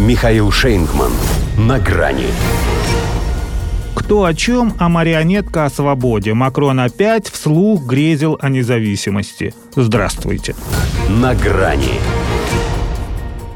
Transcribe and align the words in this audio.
Михаил 0.00 0.50
Шейнгман. 0.50 1.12
На 1.58 1.78
грани. 1.78 2.28
Кто 3.94 4.24
о 4.24 4.32
чем, 4.32 4.72
а 4.78 4.88
марионетка 4.88 5.66
о 5.66 5.70
свободе. 5.70 6.32
Макрон 6.32 6.80
опять 6.80 7.28
вслух 7.28 7.84
грезил 7.84 8.38
о 8.40 8.48
независимости. 8.48 9.54
Здравствуйте. 9.76 10.56
На 11.10 11.34
грани. 11.34 12.00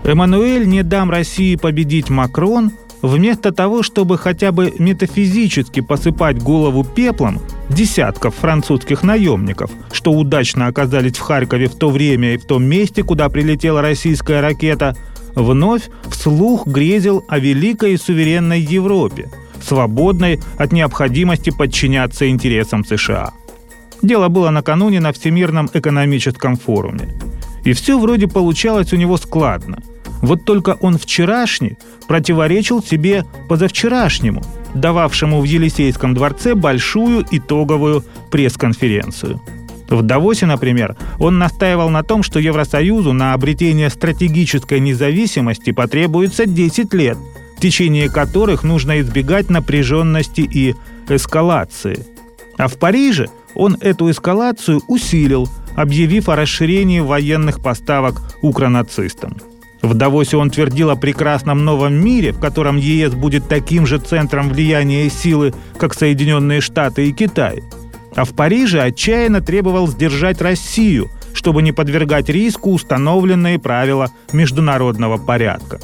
Эммануэль 0.05 0.67
«Не 0.67 0.83
дам 0.83 1.11
России 1.11 1.57
победить 1.57 2.11
Макрон» 2.11 2.73
вместо 3.01 3.51
того, 3.51 3.83
чтобы 3.83 4.19
хотя 4.19 4.53
бы 4.53 4.71
метафизически 4.79 5.81
посыпать 5.81 6.43
голову 6.43 6.85
пеплом 6.85 7.41
десятков 7.71 8.35
французских 8.35 9.03
наемников, 9.03 9.71
что 9.93 10.13
удачно 10.13 10.67
оказались 10.67 11.17
в 11.17 11.21
Харькове 11.21 11.69
в 11.69 11.75
то 11.77 11.89
время 11.89 12.35
и 12.35 12.37
в 12.37 12.45
том 12.45 12.65
месте, 12.65 13.03
куда 13.03 13.31
прилетела 13.31 13.81
российская 13.81 14.43
ракета, 14.43 14.95
вновь 15.35 15.91
вслух 16.11 16.67
грезил 16.67 17.25
о 17.29 17.39
великой 17.39 17.95
и 17.95 17.97
суверенной 17.97 18.61
Европе, 18.61 19.31
свободной 19.63 20.41
от 20.59 20.73
необходимости 20.73 21.51
подчиняться 21.51 22.29
интересам 22.29 22.85
США. 22.85 23.33
Дело 24.03 24.29
было 24.29 24.51
накануне 24.51 25.01
на 25.01 25.13
Всемирном 25.13 25.71
экономическом 25.73 26.57
форуме. 26.57 27.09
И 27.65 27.73
все 27.73 27.99
вроде 27.99 28.29
получалось 28.29 28.93
у 28.93 28.97
него 28.97 29.17
складно– 29.17 29.79
вот 30.25 30.47
только 30.47 30.79
он 30.81 30.97
вчерашний 30.97 31.77
противоречил 32.09 32.83
себе 32.83 33.27
позавчерашнему, 33.47 34.43
дававшему 34.73 35.43
в 35.43 35.45
Елисейском 35.45 36.15
дворце 36.15 36.55
большую 36.55 37.27
итоговую 37.31 38.03
пресс-конференцию. 38.31 39.43
В 39.89 40.03
Давосе, 40.03 40.47
например, 40.47 40.97
он 41.19 41.39
настаивал 41.39 41.91
на 41.91 42.03
том, 42.03 42.23
что 42.23 42.39
Евросоюзу 42.39 43.13
на 43.13 43.35
обретение 43.35 43.91
стратегической 43.91 44.81
независимости 44.81 45.73
потребуется 45.73 46.47
10 46.47 46.95
лет, 46.95 47.19
в 47.57 47.61
течение 47.61 48.09
которых 48.09 48.63
нужно 48.63 49.01
избегать 49.01 49.51
напряженности 49.51 50.41
и 50.41 50.75
эскалации. 51.09 52.07
А 52.57 52.69
в 52.69 52.79
Париже 52.79 53.29
он 53.55 53.77
эту 53.81 54.11
эскалацию 54.11 54.81
усилил, 54.89 55.49
объявив 55.77 56.29
о 56.29 56.37
расширении 56.37 57.01
военных 57.01 57.63
поставок 57.63 58.21
укронацистам. 58.43 59.37
В 59.83 59.93
Давосе 59.93 60.39
он 60.39 60.49
твердил 60.49 60.89
о 60.89 60.97
прекрасном 60.97 61.65
новом 61.65 61.93
мире, 61.95 62.33
в 62.33 62.41
котором 62.41 62.79
ЕС 62.79 63.13
будет 63.13 63.49
таким 63.49 63.87
же 63.87 63.99
центром 63.99 64.49
влияния 64.49 65.05
и 65.05 65.11
силы, 65.11 65.53
как 65.77 65.93
Соединенные 65.93 66.63
Штаты 66.63 67.07
и 67.07 67.13
Китай. 67.13 67.63
А 68.15 68.25
в 68.25 68.35
Париже 68.35 68.81
отчаянно 68.81 69.41
требовал 69.41 69.89
сдержать 69.89 70.41
Россию, 70.41 71.11
чтобы 71.33 71.63
не 71.63 71.73
подвергать 71.73 72.29
риску 72.29 72.73
установленные 72.73 73.59
правила 73.59 74.11
международного 74.33 75.17
порядка. 75.17 75.81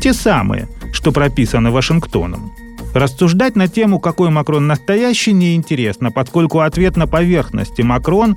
Те 0.00 0.12
самые, 0.12 0.68
что 0.92 1.12
прописаны 1.12 1.70
Вашингтоном. 1.70 2.52
Рассуждать 2.94 3.56
на 3.56 3.68
тему, 3.68 3.98
какой 4.00 4.30
Макрон 4.30 4.66
настоящий, 4.66 5.32
неинтересно, 5.32 6.10
поскольку 6.10 6.60
ответ 6.60 6.96
на 6.96 7.06
поверхности 7.06 7.82
Макрон 7.82 8.36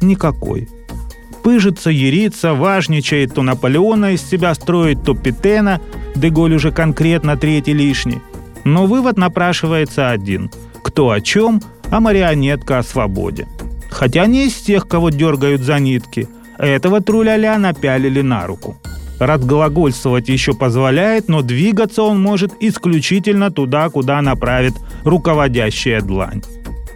никакой– 0.00 0.68
пыжится, 1.42 1.90
ерится, 1.90 2.54
важничает, 2.54 3.34
то 3.34 3.42
Наполеона 3.42 4.12
из 4.12 4.22
себя 4.22 4.54
строит, 4.54 5.02
то 5.04 5.14
Петена, 5.14 5.80
Деголь 6.14 6.54
уже 6.54 6.70
конкретно 6.70 7.36
третий 7.36 7.72
лишний. 7.72 8.20
Но 8.64 8.86
вывод 8.86 9.16
напрашивается 9.16 10.10
один. 10.10 10.50
Кто 10.82 11.10
о 11.10 11.20
чем, 11.20 11.60
а 11.92 12.00
марионетка 12.00 12.78
о 12.78 12.82
свободе. 12.82 13.46
Хотя 13.90 14.26
не 14.26 14.46
из 14.46 14.54
тех, 14.54 14.88
кого 14.88 15.10
дергают 15.10 15.60
за 15.62 15.78
нитки. 15.78 16.26
Этого 16.58 17.00
труляля 17.00 17.58
напялили 17.58 18.22
на 18.22 18.46
руку. 18.46 18.76
Разглагольствовать 19.20 20.28
еще 20.28 20.54
позволяет, 20.54 21.28
но 21.28 21.42
двигаться 21.42 22.02
он 22.02 22.20
может 22.20 22.52
исключительно 22.58 23.50
туда, 23.50 23.88
куда 23.90 24.20
направит 24.22 24.74
руководящая 25.04 26.00
длань. 26.00 26.42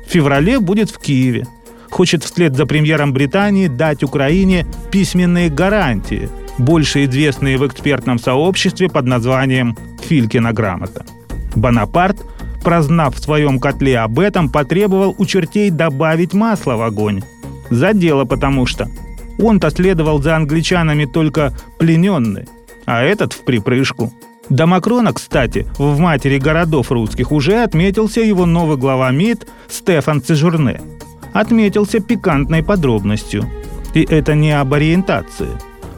В 0.06 0.10
феврале 0.10 0.58
будет 0.58 0.90
в 0.90 0.98
Киеве– 0.98 1.46
хочет 1.96 2.24
вслед 2.24 2.54
за 2.54 2.66
премьером 2.66 3.14
Британии 3.14 3.68
дать 3.68 4.02
Украине 4.02 4.66
письменные 4.90 5.48
гарантии, 5.48 6.28
больше 6.58 7.04
известные 7.04 7.56
в 7.56 7.66
экспертном 7.66 8.18
сообществе 8.18 8.90
под 8.90 9.06
названием 9.06 9.76
«Филькина 10.02 10.52
грамота». 10.52 11.06
Бонапарт, 11.54 12.18
прознав 12.66 13.14
в 13.14 13.22
своем 13.22 13.60
котле 13.60 14.00
об 14.00 14.18
этом, 14.18 14.48
потребовал 14.48 15.14
у 15.16 15.24
чертей 15.24 15.70
добавить 15.70 16.34
масла 16.34 16.74
в 16.74 16.82
огонь. 16.82 17.22
За 17.70 17.92
дело 17.94 18.24
потому 18.24 18.66
что. 18.66 18.90
Он-то 19.38 19.70
следовал 19.70 20.20
за 20.20 20.34
англичанами 20.34 21.04
только 21.04 21.52
плененный, 21.78 22.46
а 22.84 23.04
этот 23.04 23.34
в 23.34 23.44
припрыжку. 23.44 24.12
До 24.48 24.66
Макрона, 24.66 25.12
кстати, 25.12 25.64
в 25.78 26.00
матери 26.00 26.38
городов 26.38 26.90
русских 26.90 27.30
уже 27.30 27.62
отметился 27.62 28.20
его 28.20 28.46
новый 28.46 28.76
глава 28.76 29.12
МИД 29.12 29.46
Стефан 29.68 30.20
Цежурне– 30.20 30.80
отметился 31.32 32.00
пикантной 32.00 32.64
подробностью. 32.64 33.48
И 33.94 34.02
это 34.02 34.34
не 34.34 34.50
об 34.50 34.74
ориентации. 34.74 35.50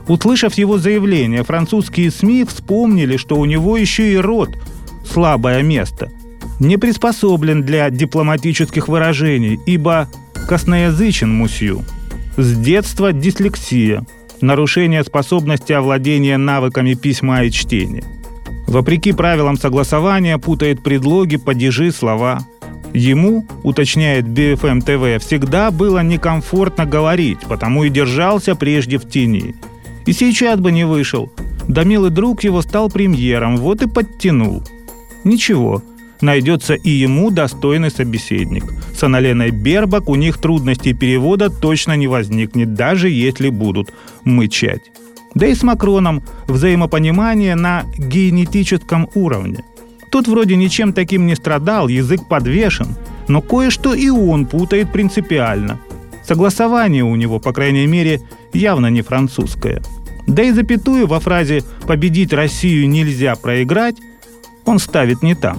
Услышав 0.07 0.53
его 0.55 0.77
заявление, 0.77 1.45
французские 1.45 2.11
СМИ 2.11 2.45
вспомнили, 2.45 3.17
что 3.17 3.37
у 3.37 3.47
него 3.47 3.79
еще 3.79 4.13
и 4.13 4.19
рот– 4.19 4.51
слабое 5.11 5.63
место. 5.63 6.11
Не 6.61 6.77
приспособлен 6.77 7.63
для 7.63 7.91
дипломатических 7.91 8.89
выражений, 8.89 9.61
ибо 9.67 10.09
косноязычен 10.49 11.33
мусью. 11.33 11.85
С 12.37 12.57
детства 12.57 13.13
дислексия, 13.13 14.05
нарушение 14.41 15.05
способности 15.05 15.73
овладения 15.73 16.37
навыками 16.37 16.95
письма 16.95 17.45
и 17.45 17.51
чтения. 17.51 18.05
Вопреки 18.67 19.13
правилам 19.13 19.57
согласования 19.57 20.39
путает 20.39 20.83
предлоги, 20.83 21.37
падежи, 21.37 21.91
слова– 21.91 22.41
Ему, 22.95 23.47
уточняет 23.63 24.25
BFM 24.27 24.85
TV, 24.85 25.19
всегда 25.19 25.71
было 25.71 26.03
некомфортно 26.03 26.87
говорить, 26.87 27.41
потому 27.49 27.85
и 27.85 27.91
держался 27.91 28.55
прежде 28.55 28.99
в 28.99 29.09
тени. 29.09 29.55
И 30.07 30.13
сейчас 30.13 30.59
бы 30.59 30.73
не 30.73 30.85
вышел. 30.85 31.31
Да 31.69 31.85
милый 31.85 32.11
друг 32.11 32.45
его 32.45 32.63
стал 32.63 32.89
премьером, 32.89 33.59
вот 33.59 33.83
и 33.83 33.89
подтянул. 33.89 34.63
Ничего, 35.23 35.83
найдется 36.21 36.75
и 36.75 36.91
ему 36.91 37.31
достойный 37.31 37.91
собеседник. 37.91 38.65
С 38.95 39.03
Аналеной 39.03 39.51
Бербак 39.51 40.09
у 40.09 40.15
них 40.15 40.39
трудностей 40.39 40.93
перевода 40.93 41.51
точно 41.51 41.97
не 41.97 42.07
возникнет, 42.07 42.75
даже 42.75 43.09
если 43.09 43.49
будут 43.49 43.93
мычать. 44.25 44.91
Да 45.35 45.47
и 45.47 45.55
с 45.55 45.63
Макроном 45.63 46.23
взаимопонимание 46.47 47.55
на 47.55 47.85
генетическом 47.97 49.09
уровне– 49.15 49.65
тот 50.11 50.27
вроде 50.27 50.57
ничем 50.57 50.93
таким 50.93 51.27
не 51.27 51.35
страдал, 51.35 51.89
язык 51.89 52.27
подвешен, 52.27 52.97
но 53.29 53.43
кое-что 53.43 53.95
и 53.95 54.09
он 54.09 54.47
путает 54.47 54.91
принципиально. 54.91 55.81
Согласование 56.25 57.05
у 57.05 57.15
него, 57.15 57.39
по 57.39 57.53
крайней 57.53 57.87
мере, 57.87 58.21
явно 58.53 58.89
не 58.89 59.03
французское. 59.03 59.83
Да 60.27 60.43
и 60.43 60.53
запятую 60.53 61.07
во 61.07 61.21
фразе 61.21 61.63
«победить 61.87 62.33
Россию 62.33 62.89
нельзя 62.89 63.35
проиграть» 63.35 63.97
он 64.65 64.79
ставит 64.79 65.23
не 65.23 65.35
там. 65.35 65.59